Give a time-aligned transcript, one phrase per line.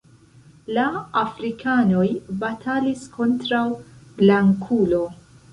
[0.77, 0.85] La
[1.23, 2.07] Afrikanoj
[2.45, 3.63] batalis kontraŭ
[4.23, 5.05] Blankulo.